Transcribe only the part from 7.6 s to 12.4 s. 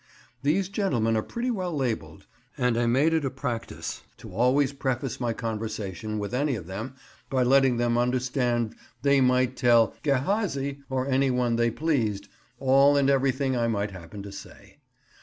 them understand they might tell "Gehazi," or any one they pleased,